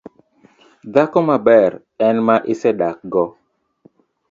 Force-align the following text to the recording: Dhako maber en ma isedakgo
Dhako 0.93 1.19
maber 1.27 1.71
en 2.07 2.17
ma 2.27 2.35
isedakgo 2.53 3.23